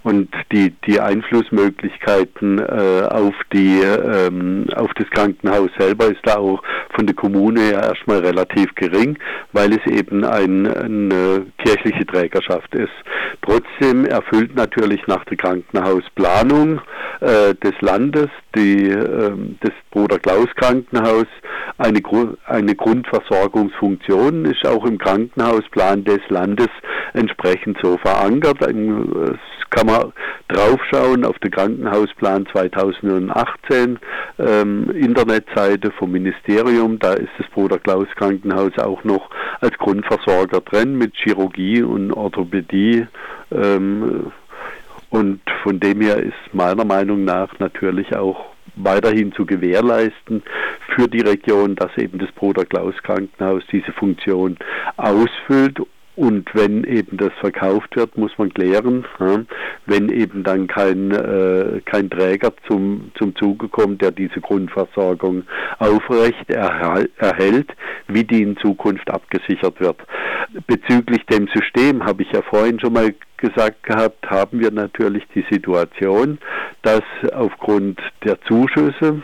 und 0.02 0.31
die, 0.52 0.75
die 0.87 1.00
Einflussmöglichkeiten 1.00 2.59
äh, 2.59 3.02
auf, 3.11 3.35
die, 3.52 3.81
ähm, 3.83 4.67
auf 4.75 4.93
das 4.95 5.11
Krankenhaus 5.11 5.71
selber 5.78 6.07
ist 6.07 6.21
da 6.25 6.37
auch 6.37 6.62
von 6.95 7.07
der 7.07 7.14
Kommune 7.14 7.73
ja 7.73 7.81
erstmal 7.88 8.21
relativ 8.21 8.75
gering, 8.75 9.19
weil 9.52 9.73
es 9.73 9.85
eben 9.87 10.25
ein, 10.25 10.67
eine 10.67 11.47
kirchliche 11.59 12.07
Trägerschaft 12.07 12.75
ist. 12.75 12.88
Trotzdem 13.42 14.04
erfüllt 14.04 14.54
natürlich 14.54 15.06
nach 15.06 15.25
der 15.25 15.37
Krankenhausplanung 15.37 16.80
äh, 17.20 17.54
des 17.54 17.80
Landes 17.80 18.28
die, 18.54 18.88
äh, 18.88 19.32
das 19.61 19.73
Bruder 19.90 20.18
Klaus 20.18 20.49
Krankenhaus 20.56 21.26
eine, 21.78 22.00
eine 22.47 22.75
Grundversorgungsfunktion, 22.75 24.44
ist 24.44 24.66
auch 24.66 24.85
im 24.85 24.99
Krankenhausplan 24.99 26.04
des 26.04 26.20
Landes 26.28 26.68
entsprechend 27.15 27.79
so 27.83 27.97
verankert. 27.99 28.59
Das 28.61 28.73
kann 29.71 29.87
man 29.87 30.12
draufschauen 30.49 31.25
auf 31.25 31.38
den 31.38 31.50
Krankenhausplan 31.50 32.47
2018, 32.53 33.99
ähm, 34.38 34.91
Internetseite 34.91 35.91
vom 35.93 36.12
Ministerium. 36.12 36.99
Da 36.99 37.15
ist 37.15 37.31
das 37.38 37.47
Bruder 37.49 37.79
Klaus 37.79 38.09
Krankenhaus 38.17 38.73
auch 38.79 39.05
noch 39.05 39.31
als 39.61 39.77
Grundversorger 39.79 40.61
drin 40.61 40.97
mit 40.97 41.15
Chirurgie 41.17 41.83
und 41.83 42.12
Orthopädie. 42.12 43.07
Ähm, 43.53 44.33
und 45.11 45.41
von 45.62 45.81
dem 45.81 46.00
her 46.00 46.19
ist 46.19 46.35
meiner 46.53 46.85
Meinung 46.85 47.25
nach 47.25 47.59
natürlich 47.59 48.15
auch 48.15 48.53
weiterhin 48.77 49.33
zu 49.33 49.47
gewährleisten 49.47 50.43
für 50.95 51.09
die 51.09 51.21
Region, 51.21 51.75
dass 51.77 51.97
eben 51.97 52.19
das 52.19 52.31
Bruder 52.33 52.65
Klaus 52.65 52.95
Krankenhaus 53.03 53.62
diese 53.73 53.93
Funktion 53.93 54.57
ausfüllt 54.97 55.81
und 56.19 56.53
wenn 56.53 56.83
eben 56.83 57.17
das 57.17 57.33
verkauft 57.39 57.95
wird, 57.95 58.19
muss 58.19 58.33
man 58.39 58.53
klären, 58.53 59.07
wenn 59.87 60.09
eben 60.09 60.43
dann 60.43 60.67
kein, 60.67 61.13
äh, 61.13 61.81
kein 61.85 62.11
Träger 62.11 62.53
zum, 62.67 63.13
zum 63.17 63.37
Zuge 63.37 63.69
kommt, 63.69 64.03
der 64.03 64.11
diese 64.11 64.41
Grundversorgung 64.41 65.45
aufrecht 65.79 66.51
erhält, 66.51 67.71
wie 68.09 68.25
die 68.25 68.43
in 68.43 68.57
Zukunft 68.57 69.09
abgesichert 69.09 69.79
wird. 69.79 69.99
Bezüglich 70.67 71.25
dem 71.27 71.47
System 71.55 72.05
habe 72.05 72.25
ich 72.25 72.33
ja 72.33 72.43
vorhin 72.43 72.81
schon 72.81 72.95
mal 72.95 73.15
gesagt 73.38 73.83
gehabt, 73.85 74.28
haben 74.28 74.61
wir 74.61 74.71
natürlich 74.71 75.25
die 75.35 75.45
Situation, 75.50 76.38
dass 76.83 77.02
aufgrund 77.33 78.00
der 78.25 78.40
Zuschüsse 78.42 79.23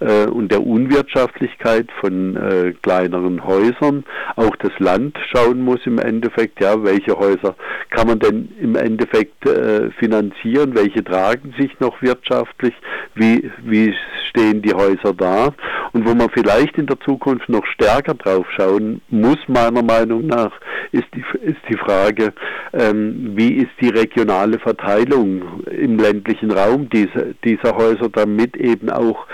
äh, 0.00 0.26
und 0.26 0.52
der 0.52 0.64
Unwirtschaftlichkeit 0.64 1.88
von 2.00 2.36
äh, 2.36 2.72
kleineren 2.82 3.44
Häusern 3.44 4.04
auch 4.36 4.54
das 4.56 4.72
Land 4.78 5.18
schauen 5.32 5.60
muss 5.62 5.80
im 5.86 5.98
Endeffekt, 5.98 6.60
ja, 6.60 6.82
welche 6.82 7.18
Häuser 7.18 7.56
kann 7.90 8.08
man 8.08 8.18
denn 8.18 8.50
im 8.60 8.76
Endeffekt 8.76 9.46
äh, 9.46 9.90
finanzieren, 9.92 10.74
welche 10.74 11.02
tragen 11.02 11.54
sich 11.58 11.78
noch 11.80 12.00
wirtschaftlich, 12.02 12.74
wie, 13.14 13.50
wie 13.62 13.94
stehen 14.34 14.62
die 14.62 14.74
Häuser 14.74 15.14
da 15.16 15.54
und 15.92 16.06
wo 16.06 16.14
man 16.14 16.28
vielleicht 16.30 16.76
in 16.76 16.86
der 16.86 16.98
Zukunft 17.00 17.48
noch 17.48 17.64
stärker 17.66 18.14
drauf 18.14 18.46
schauen 18.56 19.00
muss, 19.08 19.38
meiner 19.46 19.82
Meinung 19.82 20.26
nach, 20.26 20.50
ist 20.92 21.06
die, 21.14 21.24
ist 21.42 21.60
die 21.68 21.76
Frage, 21.76 22.32
ähm, 22.72 23.32
wie 23.34 23.54
ist 23.54 23.70
die 23.80 23.90
regionale 23.90 24.58
Verteilung 24.58 25.62
im 25.70 25.98
ländlichen 25.98 26.50
Raum 26.50 26.88
dieser, 26.88 27.26
dieser 27.44 27.76
Häuser, 27.76 28.08
damit 28.12 28.56
eben 28.56 28.90
auch 28.90 29.26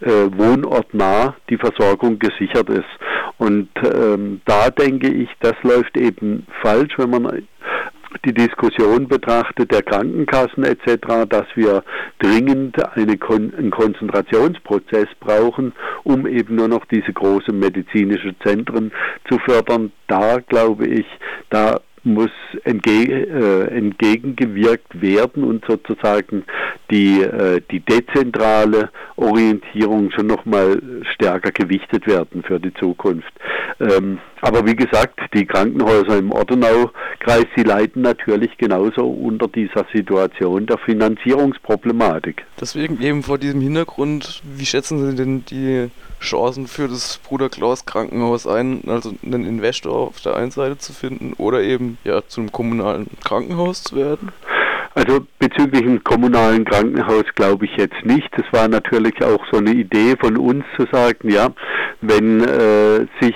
äh, 0.00 0.10
wohnortnah 0.36 1.34
die 1.50 1.58
Versorgung 1.58 2.18
gesichert 2.18 2.70
ist. 2.70 2.84
Und 3.38 3.68
ähm, 3.82 4.40
da 4.44 4.70
denke 4.70 5.08
ich, 5.08 5.28
das 5.40 5.54
läuft 5.62 5.96
eben 5.96 6.46
falsch, 6.62 6.94
wenn 6.96 7.10
man 7.10 7.42
die 8.24 8.34
Diskussion 8.34 9.08
betrachtet 9.08 9.72
der 9.72 9.82
Krankenkassen 9.82 10.64
etc., 10.64 11.26
dass 11.28 11.46
wir 11.54 11.82
dringend 12.18 12.76
eine 12.96 13.16
Kon 13.18 13.52
einen 13.56 13.70
Konzentrationsprozess 13.70 15.08
brauchen, 15.20 15.72
um 16.04 16.26
eben 16.26 16.56
nur 16.56 16.68
noch 16.68 16.84
diese 16.86 17.12
großen 17.12 17.58
medizinischen 17.58 18.36
Zentren 18.42 18.92
zu 19.28 19.38
fördern. 19.38 19.92
Da 20.06 20.38
glaube 20.38 20.86
ich, 20.86 21.06
da 21.50 21.80
muss 22.04 22.30
entge 22.64 22.90
äh, 22.92 23.76
entgegengewirkt 23.76 25.00
werden 25.00 25.44
und 25.44 25.64
sozusagen 25.66 26.44
die, 26.90 27.22
äh, 27.22 27.60
die 27.70 27.80
dezentrale 27.80 28.90
Orientierung 29.16 30.10
schon 30.10 30.26
nochmal 30.26 30.80
stärker 31.14 31.50
gewichtet 31.50 32.06
werden 32.06 32.42
für 32.42 32.60
die 32.60 32.74
Zukunft. 32.74 33.32
Ähm, 33.80 34.18
aber 34.40 34.66
wie 34.66 34.76
gesagt, 34.76 35.18
die 35.32 35.46
Krankenhäuser 35.46 36.18
im 36.18 36.30
Ortenau-Kreis, 36.30 37.46
sie 37.56 37.62
leiden 37.62 38.02
natürlich 38.02 38.56
genauso 38.58 39.06
unter 39.08 39.48
dieser 39.48 39.86
Situation 39.92 40.66
der 40.66 40.78
Finanzierungsproblematik. 40.78 42.44
Deswegen 42.60 43.00
eben 43.00 43.22
vor 43.22 43.38
diesem 43.38 43.62
Hintergrund, 43.62 44.42
wie 44.44 44.66
schätzen 44.66 44.98
Sie 44.98 45.16
denn 45.16 45.44
die 45.46 45.90
Chancen 46.24 46.66
für 46.66 46.88
das 46.88 47.18
Bruder 47.18 47.48
Klaus 47.48 47.86
Krankenhaus 47.86 48.46
ein, 48.46 48.82
also 48.86 49.14
einen 49.22 49.44
Investor 49.46 50.08
auf 50.08 50.20
der 50.20 50.36
einen 50.36 50.50
Seite 50.50 50.78
zu 50.78 50.92
finden 50.92 51.34
oder 51.34 51.62
eben 51.62 51.98
ja 52.04 52.26
zum 52.26 52.50
kommunalen 52.50 53.06
Krankenhaus 53.22 53.84
zu 53.84 53.96
werden? 53.96 54.32
Also 54.94 55.26
bezüglich 55.40 55.82
dem 55.82 56.04
kommunalen 56.04 56.64
Krankenhaus 56.64 57.24
glaube 57.34 57.64
ich 57.64 57.76
jetzt 57.76 58.04
nicht. 58.04 58.28
Das 58.36 58.46
war 58.52 58.68
natürlich 58.68 59.20
auch 59.24 59.44
so 59.50 59.58
eine 59.58 59.72
Idee 59.72 60.14
von 60.20 60.36
uns 60.36 60.64
zu 60.76 60.86
sagen, 60.92 61.30
ja, 61.30 61.48
wenn 62.00 62.40
äh, 62.40 63.06
sich 63.20 63.34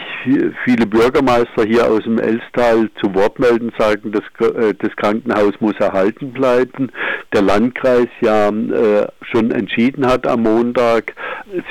viele 0.64 0.86
Bürgermeister 0.86 1.64
hier 1.64 1.90
aus 1.90 2.04
dem 2.04 2.18
Elstal 2.18 2.88
zu 3.02 3.12
Wort 3.14 3.40
melden, 3.40 3.72
sagen, 3.76 4.12
das, 4.12 4.22
äh, 4.54 4.72
das 4.78 4.94
Krankenhaus 4.96 5.54
muss 5.58 5.74
erhalten 5.80 6.32
bleiben, 6.32 6.92
der 7.32 7.42
Landkreis 7.42 8.08
ja 8.20 8.48
äh, 8.50 9.06
schon 9.22 9.50
entschieden 9.50 10.06
hat 10.06 10.28
am 10.28 10.42
Montag, 10.42 11.14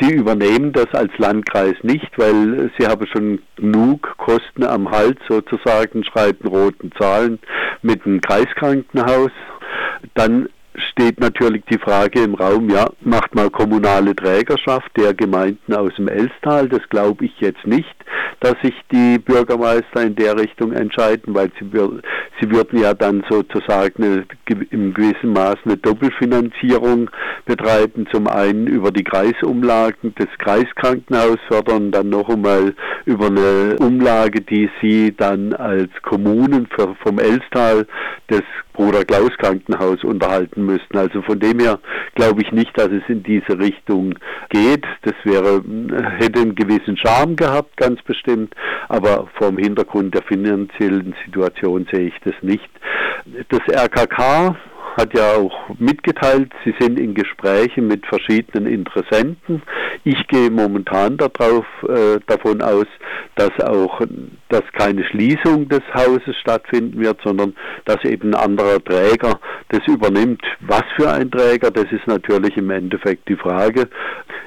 sie 0.02 0.14
übernehmen 0.14 0.74
das 0.74 0.88
als 0.94 1.12
Landkreis 1.18 1.76
nicht, 1.84 2.10
weil 2.18 2.70
sie 2.78 2.88
haben 2.88 3.08
schon 3.08 3.40
genug 3.56 4.16
Kosten 4.18 4.64
am 4.64 4.92
Hals 4.92 5.20
sozusagen, 5.30 6.04
schreiben 6.04 6.48
roten 6.48 6.92
Zahlen 7.00 7.40
mit 7.82 8.06
dem 8.06 8.20
Kreiskrankenhaus 8.20 9.32
dann 10.14 10.50
steht 10.92 11.20
natürlich 11.20 11.64
die 11.72 11.80
Frage 11.80 12.22
im 12.22 12.36
Raum, 12.36 12.70
ja, 12.70 12.88
macht 13.02 13.34
mal 13.34 13.50
kommunale 13.50 14.16
Trägerschaft 14.16 14.92
der 14.96 15.14
Gemeinden 15.14 15.74
aus 15.74 15.92
dem 15.98 16.08
Elstal, 16.08 16.70
das 16.70 16.88
glaube 16.90 17.26
ich 17.26 17.34
jetzt 17.40 17.66
nicht, 17.66 17.96
dass 18.40 18.56
sich 18.62 18.76
die 18.92 19.18
Bürgermeister 19.18 20.04
in 20.04 20.16
der 20.16 20.38
Richtung 20.38 20.72
entscheiden, 20.72 21.34
weil 21.34 21.50
sie, 21.60 21.66
sie 22.40 22.52
würden 22.52 22.80
ja 22.80 22.94
dann 22.94 23.24
sozusagen 23.30 24.04
eine, 24.04 24.26
im 24.70 24.94
gewissen 24.94 25.34
Maß 25.34 25.58
eine 25.66 25.78
Doppelfinanzierung 25.78 27.10
betreiben. 27.46 28.08
Zum 28.12 28.28
einen 28.28 28.68
über 28.68 28.92
die 28.92 29.04
Kreisumlagen 29.04 30.14
des 30.16 30.28
Kreiskrankenhauses 30.38 31.40
fördern, 31.48 31.92
dann 31.92 32.10
noch 32.10 32.30
einmal 32.30 32.76
über 33.06 33.28
eine 33.28 33.76
Umlage, 33.80 34.42
die 34.42 34.70
sie 34.82 35.16
dann 35.16 35.54
als 35.54 35.90
Kommunen 36.04 36.68
für, 36.68 36.96
vom 37.04 37.18
Elstal 37.18 37.88
des 38.30 38.44
Bruder 38.78 39.04
Klaus 39.06 39.32
Krankenhaus 39.40 40.04
unterhalten 40.04 40.66
müssten. 40.66 40.98
Also 40.98 41.24
von 41.24 41.40
dem 41.40 41.60
her 41.60 41.80
glaube 42.14 42.44
ich 42.44 42.52
nicht, 42.52 42.78
dass 42.78 42.90
es 42.90 43.02
in 43.08 43.24
diese 43.24 43.60
Richtung 43.60 44.14
geht. 44.50 44.86
Das 45.02 45.16
wäre, 45.24 45.64
hätte 46.20 46.42
einen 46.42 46.56
gewissen 46.56 46.96
Charme 46.96 47.36
gehabt, 47.36 47.76
ganz 47.76 48.02
bestimmt, 48.04 48.54
aber 48.88 49.28
vor 49.38 49.50
dem 49.50 49.58
Hintergrund 49.58 50.14
der 50.14 50.22
finanziellen 50.22 51.16
Situation 51.26 51.88
sehe 51.92 52.08
ich 52.08 52.16
das 52.24 52.36
nicht. 52.42 52.70
Das 53.50 53.62
RKK 53.68 54.56
hat 54.96 55.14
ja 55.14 55.34
auch 55.34 55.70
mitgeteilt, 55.78 56.52
sie 56.66 56.74
sind 56.80 57.00
in 57.00 57.14
Gesprächen 57.14 57.88
mit 57.88 58.06
verschiedenen 58.08 58.66
Interessenten. 58.66 59.62
Ich 60.10 60.26
gehe 60.30 60.50
momentan 60.50 61.18
darauf, 61.18 61.66
äh, 61.84 62.22
davon 62.28 62.62
aus, 62.62 62.86
dass 63.36 63.52
auch 63.60 64.00
dass 64.48 64.64
keine 64.72 65.04
Schließung 65.04 65.68
des 65.68 65.82
Hauses 65.94 66.34
stattfinden 66.40 66.98
wird, 67.02 67.20
sondern 67.26 67.54
dass 67.84 68.02
eben 68.06 68.30
ein 68.30 68.42
anderer 68.42 68.82
Träger 68.82 69.38
das 69.68 69.86
übernimmt. 69.86 70.42
Was 70.62 70.84
für 70.96 71.12
ein 71.12 71.30
Träger, 71.30 71.72
das 71.72 71.92
ist 71.92 72.08
natürlich 72.08 72.56
im 72.56 72.70
Endeffekt 72.70 73.28
die 73.28 73.36
Frage. 73.36 73.90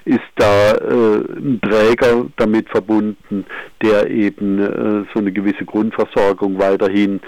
Ist 0.06 0.20
da 0.36 0.72
äh, 0.76 1.16
ein 1.36 1.60
Träger 1.60 2.24
damit 2.38 2.70
verbunden, 2.70 3.44
der 3.82 4.08
eben 4.08 4.58
äh, 4.60 5.04
so 5.12 5.20
eine 5.20 5.30
gewisse 5.30 5.66
Grundversorgung 5.66 6.58
weiterhin 6.58 7.20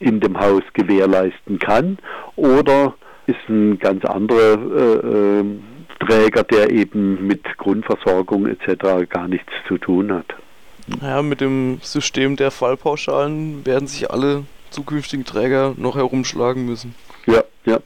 in 0.00 0.18
dem 0.18 0.36
Haus 0.40 0.62
gewährleisten 0.72 1.60
kann 1.60 1.98
oder 2.34 2.94
ist 3.28 3.48
ein 3.48 3.78
ganz 3.78 4.04
anderer 4.04 4.58
äh, 4.76 5.40
äh, 5.40 5.44
Träger, 5.98 6.44
der 6.44 6.70
eben 6.70 7.26
mit 7.26 7.42
Grundversorgung 7.58 8.46
etc. 8.46 9.08
gar 9.08 9.28
nichts 9.28 9.52
zu 9.66 9.78
tun 9.78 10.12
hat. 10.12 10.26
Naja, 11.00 11.22
mit 11.22 11.40
dem 11.40 11.78
System 11.82 12.36
der 12.36 12.50
Fallpauschalen 12.50 13.66
werden 13.66 13.88
sich 13.88 14.10
alle 14.10 14.44
zukünftigen 14.70 15.24
Träger 15.24 15.74
noch 15.76 15.96
herumschlagen 15.96 16.64
müssen. 16.64 16.94
Ja, 17.26 17.42
ja, 17.64 17.78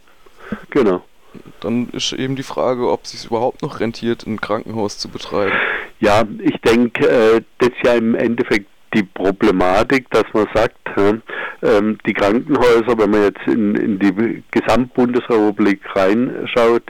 genau. 0.70 1.02
Dann 1.60 1.88
ist 1.90 2.12
eben 2.12 2.36
die 2.36 2.42
Frage, 2.42 2.90
ob 2.90 3.04
es 3.04 3.12
sich 3.12 3.26
überhaupt 3.26 3.62
noch 3.62 3.80
rentiert, 3.80 4.26
ein 4.26 4.40
Krankenhaus 4.40 4.98
zu 4.98 5.08
betreiben. 5.08 5.52
Ja, 6.00 6.24
ich 6.38 6.60
denke, 6.62 7.08
äh, 7.08 7.42
das 7.58 7.68
ist 7.68 7.84
ja 7.84 7.94
im 7.94 8.14
Endeffekt 8.14 8.66
die 8.94 9.04
Problematik, 9.04 10.10
dass 10.10 10.24
man 10.32 10.48
sagt, 10.52 10.76
ähm, 11.62 11.98
die 12.06 12.12
Krankenhäuser, 12.12 12.98
wenn 12.98 13.10
man 13.10 13.22
jetzt 13.22 13.46
in, 13.46 13.74
in 13.76 13.98
die 13.98 14.42
Gesamtbundesrepublik 14.50 15.80
reinschaut, 15.94 16.82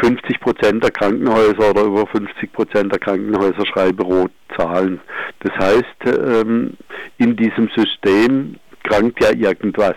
50 0.00 0.40
Prozent 0.40 0.82
der 0.82 0.90
Krankenhäuser 0.90 1.70
oder 1.70 1.84
über 1.84 2.06
50 2.06 2.52
Prozent 2.52 2.92
der 2.92 3.00
Krankenhäuser 3.00 3.66
schreiben 3.66 4.00
rot 4.00 4.30
Zahlen. 4.56 5.00
Das 5.40 5.54
heißt, 5.56 6.18
ähm, 6.18 6.76
in 7.18 7.36
diesem 7.36 7.68
System 7.76 8.56
krankt 8.82 9.22
ja 9.22 9.30
irgendwas 9.32 9.96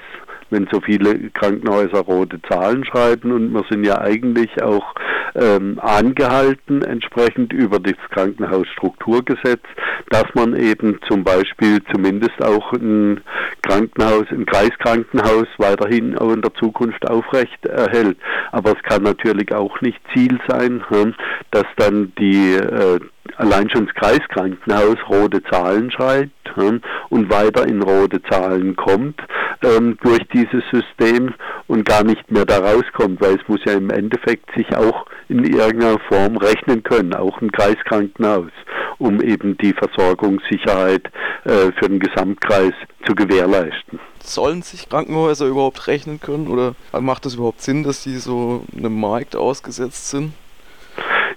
wenn 0.53 0.67
so 0.71 0.79
viele 0.79 1.31
Krankenhäuser 1.31 2.01
rote 2.01 2.39
Zahlen 2.43 2.85
schreiben 2.85 3.31
und 3.31 3.51
wir 3.51 3.65
sind 3.69 3.83
ja 3.85 3.99
eigentlich 3.99 4.61
auch 4.61 4.93
ähm, 5.35 5.79
angehalten, 5.79 6.83
entsprechend 6.83 7.53
über 7.53 7.79
das 7.79 7.95
Krankenhausstrukturgesetz, 8.11 9.63
dass 10.09 10.25
man 10.33 10.55
eben 10.55 10.99
zum 11.07 11.23
Beispiel 11.23 11.81
zumindest 11.91 12.43
auch 12.43 12.73
ein 12.73 13.21
Krankenhaus, 13.61 14.25
ein 14.31 14.45
Kreiskrankenhaus 14.45 15.47
weiterhin 15.57 16.17
auch 16.17 16.31
in 16.31 16.41
der 16.41 16.53
Zukunft 16.55 17.09
aufrecht 17.09 17.65
erhält. 17.65 18.17
Aber 18.51 18.71
es 18.71 18.83
kann 18.83 19.03
natürlich 19.03 19.53
auch 19.53 19.81
nicht 19.81 19.99
Ziel 20.13 20.39
sein, 20.47 20.83
hm, 20.87 21.15
dass 21.51 21.65
dann 21.77 22.13
die 22.17 22.53
äh, 22.53 22.99
allein 23.37 23.69
schon 23.69 23.85
das 23.85 23.95
Kreiskrankenhaus 23.95 24.97
rote 25.09 25.41
Zahlen 25.43 25.91
schreibt 25.91 26.31
und 27.09 27.29
weiter 27.31 27.65
in 27.67 27.81
rote 27.81 28.21
Zahlen 28.23 28.75
kommt 28.75 29.19
ähm, 29.63 29.97
durch 30.03 30.21
dieses 30.33 30.63
System 30.71 31.33
und 31.67 31.85
gar 31.85 32.03
nicht 32.03 32.29
mehr 32.31 32.45
da 32.45 32.59
rauskommt, 32.59 33.21
weil 33.21 33.35
es 33.35 33.47
muss 33.47 33.61
ja 33.65 33.73
im 33.73 33.89
Endeffekt 33.89 34.53
sich 34.55 34.75
auch 34.75 35.05
in 35.29 35.43
irgendeiner 35.43 35.99
Form 35.99 36.37
rechnen 36.37 36.83
können, 36.83 37.13
auch 37.13 37.41
ein 37.41 37.51
Kreiskrankenhaus, 37.51 38.51
um 38.99 39.21
eben 39.21 39.57
die 39.57 39.73
Versorgungssicherheit 39.73 41.09
äh, 41.45 41.71
für 41.79 41.89
den 41.89 41.99
Gesamtkreis 41.99 42.73
zu 43.05 43.15
gewährleisten. 43.15 43.99
Sollen 44.19 44.61
sich 44.61 44.89
Krankenhäuser 44.89 45.47
überhaupt 45.47 45.87
rechnen 45.87 46.19
können 46.19 46.47
oder 46.47 46.75
macht 46.99 47.25
es 47.25 47.35
überhaupt 47.35 47.61
Sinn, 47.61 47.83
dass 47.83 48.03
die 48.03 48.17
so 48.17 48.63
einem 48.77 48.99
Markt 48.99 49.35
ausgesetzt 49.35 50.09
sind? 50.09 50.33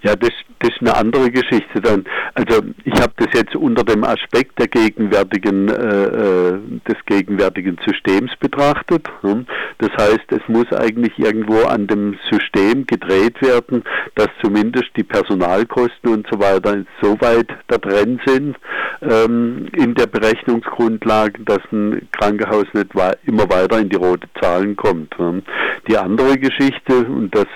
Ja, 0.03 0.15
das, 0.15 0.31
das 0.61 0.71
ist 0.71 0.81
eine 0.81 0.97
andere 0.97 1.31
Geschichte 1.31 1.81
dann. 1.83 2.05
Also 2.35 2.63
ich 2.85 3.01
habe 3.01 3.13
das 3.17 3.29
jetzt 3.35 3.55
unter 3.55 3.85
dem 3.85 4.05
Aspekt 4.05 4.59
der 4.59 4.69
gegenwärtigen, 4.69 5.69
äh, 5.69 6.05
äh 6.05 6.59
des 6.89 6.97
gegenwärtigen 7.07 7.79
Systems 7.87 8.33
betrachtet. 8.39 9.09
Hm. 9.21 9.47
Das 9.79 9.91
heißt, 9.99 10.31
es 10.31 10.49
muss 10.49 10.73
eigentlich 10.73 11.19
irgendwo 11.19 11.63
an 11.65 11.87
dem 11.87 12.19
System 12.31 12.87
gedreht 12.87 13.41
werden, 13.43 13.85
dass 14.15 14.29
zumindest 14.43 14.91
die 14.97 15.03
Personalkosten 15.03 16.13
und 16.13 16.27
so 16.31 16.39
weiter 16.39 16.85
so 17.03 17.21
weit 17.21 17.49
da 17.69 17.79
drin 17.79 18.21
sind 18.25 18.57
ähm, 19.03 19.67
in 19.75 19.95
der 19.95 20.07
Berechnungsgrundlage, 20.07 21.43
dass 21.45 21.61
ein 21.73 22.09
Krankenhaus 22.13 22.67
nicht 22.73 22.91
immer 23.27 23.49
weiter 23.51 23.79
in 23.79 23.89
die 23.89 23.97
rote 23.97 24.29
Zahlen 24.41 24.77
kommt. 24.77 25.17
Hm. 25.19 25.43
Die 25.89 25.99
andere 25.99 26.39
Geschichte, 26.39 27.05
und 27.05 27.35
das 27.35 27.47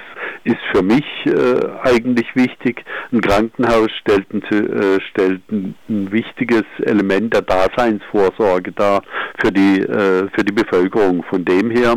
ist 0.45 0.61
für 0.73 0.83
mich 0.83 1.05
äh, 1.27 1.61
eigentlich 1.83 2.35
wichtig. 2.35 2.85
Ein 3.13 3.21
Krankenhaus 3.21 3.91
stellt 4.01 4.27
ein, 4.33 4.43
äh, 4.43 5.01
stellt 5.11 5.43
ein, 5.51 5.75
wichtiges 5.89 6.65
Element 6.83 7.35
der 7.35 7.43
Daseinsvorsorge 7.43 8.73
dar 8.73 9.03
für 9.41 9.53
die, 9.53 9.81
äh, 9.81 10.29
für 10.35 10.45
die 10.45 10.53
Bevölkerung. 10.53 11.25
Von 11.25 11.45
dem 11.45 11.71
her 11.71 11.97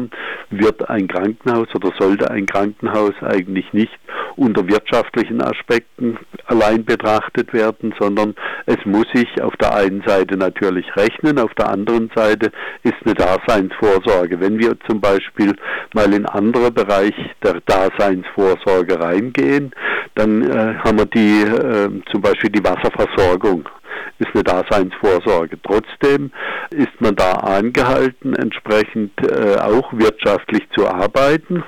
wird 0.50 0.90
ein 0.90 1.08
Krankenhaus 1.08 1.68
oder 1.76 1.92
sollte 2.00 2.30
ein 2.32 2.46
Krankenhaus 2.46 3.14
eigentlich 3.22 3.72
nicht 3.74 3.98
unter 4.36 4.68
wirtschaftlichen 4.68 5.42
Aspekten 5.42 6.18
allein 6.46 6.84
betrachtet 6.86 7.54
werden, 7.54 7.94
sondern 8.00 8.36
es 8.66 8.78
muss 8.86 9.06
sich 9.14 9.42
auf 9.42 9.56
der 9.58 9.76
einen 9.76 10.04
Seite 10.06 10.38
natürlich 10.38 10.86
rechnen, 10.96 11.40
auf 11.40 11.54
der 11.56 11.70
anderen 11.70 12.10
Seite 12.16 12.52
ist 12.84 12.96
eine 13.06 13.14
Daseinsvorsorge. 13.14 14.40
Wenn 14.40 14.60
wir 14.60 14.76
zum 14.88 15.00
Beispiel 15.00 15.56
mal 15.94 16.12
in 16.14 16.26
andere 16.26 16.72
Bereich 16.72 17.14
der 17.44 17.62
Daseinsvorsorge 17.66 19.00
reingehen, 19.00 19.72
dann 20.16 20.44
äh, 20.44 20.76
haben 20.84 20.98
wir 20.98 21.06
die 21.06 21.42
äh, 21.42 21.90
zum 22.12 22.22
Beispiel 22.22 22.50
die 22.50 22.64
Wasserversorgung 22.64 23.68
ist 24.20 24.30
eine 24.34 24.44
Daseinsvorsorge. 24.44 25.58
Trotzdem 25.64 26.32
ist 26.72 27.00
man 27.00 27.16
da 27.16 27.34
angehalten, 27.34 28.36
entsprechend 28.36 29.12
äh, 29.22 29.58
auch 29.60 29.92
wirtschaftlich 29.94 30.64
zu 30.76 30.88
arbeiten. 30.88 31.64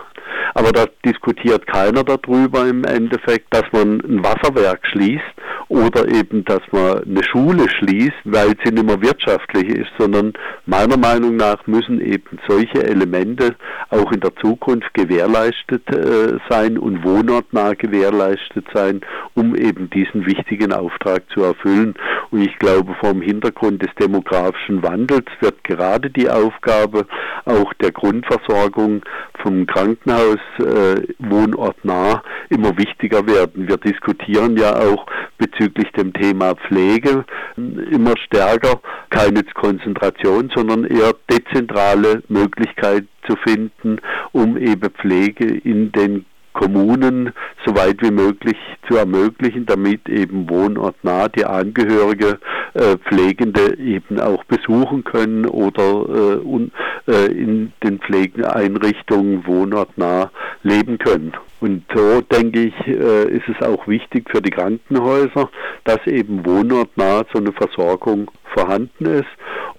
Aber 0.53 0.71
da 0.71 0.85
diskutiert 1.05 1.67
keiner 1.67 2.03
darüber 2.03 2.67
im 2.67 2.83
Endeffekt, 2.83 3.53
dass 3.53 3.63
man 3.71 3.99
ein 4.01 4.23
Wasserwerk 4.23 4.85
schließt 4.87 5.23
oder 5.67 6.07
eben, 6.07 6.45
dass 6.45 6.61
man 6.71 7.03
eine 7.03 7.23
Schule 7.23 7.67
schließt, 7.69 8.13
weil 8.25 8.53
sie 8.63 8.71
nicht 8.71 8.85
mehr 8.85 9.01
wirtschaftlich 9.01 9.67
ist, 9.69 9.91
sondern 9.97 10.33
meiner 10.65 10.97
Meinung 10.97 11.35
nach 11.35 11.65
müssen 11.67 11.99
eben 12.01 12.37
solche 12.47 12.83
Elemente 12.83 13.55
auch 13.89 14.11
in 14.11 14.19
der 14.19 14.35
Zukunft 14.37 14.93
gewährleistet 14.93 15.83
äh, 15.89 16.37
sein 16.49 16.77
und 16.77 17.03
wohnortnah 17.03 17.73
gewährleistet 17.73 18.65
sein, 18.73 19.01
um 19.33 19.55
eben 19.55 19.89
diesen 19.89 20.25
wichtigen 20.25 20.71
Auftrag 20.71 21.23
zu 21.33 21.43
erfüllen. 21.43 21.95
Und 22.31 22.41
ich 22.41 22.57
glaube, 22.59 22.95
vom 22.99 23.21
Hintergrund 23.21 23.81
des 23.81 23.93
demografischen 23.99 24.83
Wandels 24.83 25.25
wird 25.39 25.63
gerade 25.63 26.09
die 26.09 26.29
Aufgabe 26.29 27.07
auch 27.45 27.73
der 27.75 27.91
Grundversorgung 27.91 29.01
vom 29.41 29.65
Krankenhaus 29.65 30.39
äh, 30.59 31.01
wohnortnah 31.19 32.23
immer 32.49 32.77
wichtiger 32.77 33.25
werden. 33.27 33.67
Wir 33.67 33.77
diskutieren 33.77 34.57
ja 34.57 34.75
auch 34.75 35.05
bezüglich 35.37 35.64
dem 35.97 36.13
Thema 36.13 36.55
Pflege 36.55 37.25
immer 37.57 38.17
stärker 38.17 38.79
keine 39.09 39.43
Konzentration, 39.43 40.51
sondern 40.53 40.85
eher 40.85 41.13
dezentrale 41.29 42.23
Möglichkeit 42.27 43.05
zu 43.27 43.35
finden, 43.37 43.99
um 44.31 44.57
eben 44.57 44.89
Pflege 44.91 45.45
in 45.45 45.91
den 45.91 46.25
Kommunen 46.55 47.33
so 47.65 47.75
weit 47.75 48.01
wie 48.01 48.11
möglich 48.11 48.55
zu 48.87 48.95
ermöglichen, 48.95 49.65
damit 49.65 50.07
eben 50.07 50.49
wohnortnah 50.49 51.27
die 51.27 51.43
Angehörige 51.43 52.39
äh, 52.73 52.97
Pflegende 52.97 53.77
eben 53.77 54.19
auch 54.19 54.43
besuchen 54.45 55.03
können 55.03 55.45
oder 55.45 55.83
äh, 55.83 56.37
un, 56.37 56.71
äh, 57.07 57.25
in 57.25 57.73
den 57.83 57.99
Pflegeeinrichtungen 57.99 59.45
wohnortnah 59.45 60.31
leben 60.63 60.97
können. 60.97 61.33
Und 61.65 61.83
so 61.95 62.21
denke 62.21 62.65
ich, 62.65 62.87
äh, 62.87 63.27
ist 63.27 63.49
es 63.49 63.67
auch 63.67 63.87
wichtig 63.87 64.29
für 64.29 64.39
die 64.39 64.51
Krankenhäuser, 64.51 65.49
dass 65.83 65.97
eben 66.05 66.45
wohnortnah 66.45 67.25
so 67.33 67.39
eine 67.39 67.51
Versorgung 67.53 68.29
vorhanden 68.55 69.05
ist, 69.05 69.25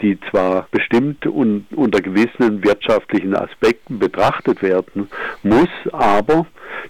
die 0.03 0.19
zwar 0.31 0.69
bestimmt 0.71 1.27
und 1.27 1.67
unter 1.75 2.01
gewissen 2.01 2.63
wirtschaftlichen 2.63 3.35
Aspekten 3.35 3.99
betrachtet 3.99 4.63
werden 4.63 5.09
muss, 5.43 5.69
aber 5.93 6.47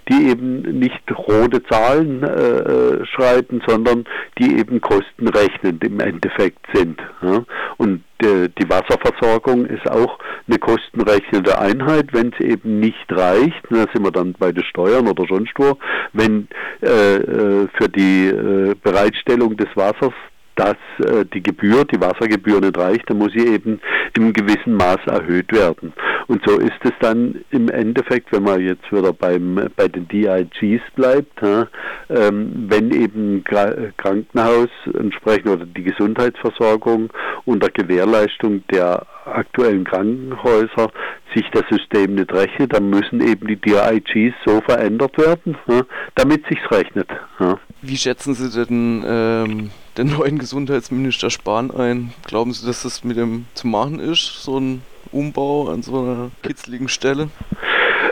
die 0.09 0.29
eben 0.29 0.61
nicht 0.79 1.01
rote 1.11 1.63
Zahlen 1.63 2.23
äh, 2.23 3.05
schreiben, 3.05 3.61
sondern 3.65 4.05
die 4.37 4.57
eben 4.57 4.81
kostenrechnend 4.81 5.83
im 5.83 5.99
Endeffekt 5.99 6.65
sind. 6.73 6.99
Ja? 7.21 7.43
Und 7.77 8.03
äh, 8.21 8.49
die 8.57 8.69
Wasserversorgung 8.69 9.65
ist 9.65 9.89
auch 9.89 10.17
eine 10.47 10.59
kostenrechnende 10.59 11.59
Einheit, 11.59 12.13
wenn 12.13 12.33
es 12.33 12.39
eben 12.39 12.79
nicht 12.79 13.05
reicht, 13.09 13.61
da 13.69 13.85
sind 13.93 14.03
wir 14.03 14.11
dann 14.11 14.33
bei 14.33 14.51
den 14.51 14.63
Steuern 14.63 15.07
oder 15.07 15.25
sonst 15.27 15.53
wo, 15.57 15.77
wenn 16.13 16.47
äh, 16.81 17.15
äh 17.15 17.67
für 17.73 17.89
die 17.89 18.27
äh, 18.27 18.75
Bereitstellung 18.81 19.57
des 19.57 19.67
Wassers 19.75 20.13
dass 20.57 20.75
äh, 21.05 21.23
die 21.33 21.41
Gebühr, 21.41 21.85
die 21.85 22.01
Wassergebühr 22.01 22.59
nicht 22.59 22.77
reicht, 22.77 23.09
dann 23.09 23.19
muss 23.19 23.31
sie 23.31 23.47
eben 23.47 23.79
im 24.17 24.33
gewissen 24.33 24.73
Maß 24.73 24.99
erhöht 25.05 25.51
werden. 25.53 25.93
Und 26.27 26.41
so 26.45 26.57
ist 26.57 26.79
es 26.83 26.91
dann 26.99 27.35
im 27.51 27.69
Endeffekt, 27.69 28.31
wenn 28.31 28.43
man 28.43 28.59
jetzt 28.59 28.91
wieder 28.91 29.13
beim, 29.13 29.69
bei 29.75 29.87
den 29.87 30.07
DIGs 30.07 30.81
bleibt, 30.95 31.41
ja, 31.41 31.67
ähm, 32.09 32.65
wenn 32.67 32.91
eben 32.91 33.43
Krankenhaus 33.43 34.69
entsprechend 34.93 35.47
oder 35.47 35.65
die 35.65 35.83
Gesundheitsversorgung 35.83 37.13
unter 37.45 37.69
Gewährleistung 37.69 38.63
der 38.71 39.05
aktuellen 39.25 39.83
Krankenhäuser 39.83 40.89
sich 41.35 41.45
das 41.51 41.63
System 41.69 42.15
nicht 42.15 42.33
rechnet, 42.33 42.73
dann 42.73 42.89
müssen 42.89 43.21
eben 43.21 43.47
die 43.47 43.57
DIGs 43.57 44.35
so 44.45 44.61
verändert 44.61 45.17
werden, 45.17 45.55
ja, 45.67 45.81
damit 46.15 46.43
sich's 46.49 46.71
rechnet. 46.71 47.09
Ja. 47.39 47.59
Wie 47.81 47.97
schätzen 47.97 48.33
Sie 48.33 48.65
denn 48.65 49.03
ähm, 49.07 49.69
den 49.97 50.07
neuen 50.17 50.37
Gesundheitsminister 50.37 51.29
Spahn 51.29 51.71
ein? 51.71 52.13
Glauben 52.25 52.53
Sie, 52.53 52.65
dass 52.65 52.83
das 52.83 53.03
mit 53.03 53.17
dem 53.17 53.45
zu 53.53 53.67
machen 53.67 53.99
ist, 53.99 54.43
so 54.43 54.59
ein 54.59 54.81
Umbau 55.11 55.69
an 55.69 55.81
so 55.81 55.99
einer 55.99 56.31
kitzligen 56.43 56.87
Stelle? 56.87 57.29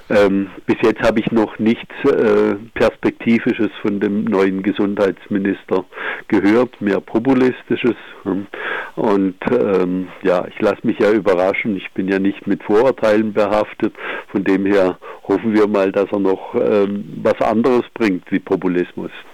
Ähm, 0.09 0.49
bis 0.67 0.77
jetzt 0.83 1.01
habe 1.01 1.19
ich 1.19 1.31
noch 1.31 1.57
nichts 1.57 1.93
äh, 2.03 2.55
Perspektivisches 2.75 3.71
von 3.81 3.99
dem 3.99 4.25
neuen 4.25 4.61
Gesundheitsminister 4.61 5.83
gehört, 6.27 6.79
mehr 6.79 7.01
Populistisches. 7.01 7.95
Hm. 8.23 8.45
Und 8.95 9.35
ähm, 9.51 10.07
ja, 10.21 10.45
ich 10.47 10.59
lasse 10.61 10.85
mich 10.85 10.99
ja 10.99 11.11
überraschen. 11.11 11.75
Ich 11.75 11.91
bin 11.93 12.07
ja 12.07 12.19
nicht 12.19 12.45
mit 12.45 12.63
Vorurteilen 12.63 13.33
behaftet. 13.33 13.93
Von 14.31 14.43
dem 14.43 14.65
her 14.65 14.97
hoffen 15.27 15.53
wir 15.53 15.67
mal, 15.67 15.91
dass 15.91 16.11
er 16.11 16.19
noch 16.19 16.53
ähm, 16.53 17.21
was 17.23 17.41
anderes 17.41 17.83
bringt 17.95 18.31
wie 18.31 18.39
Populismus. 18.39 19.11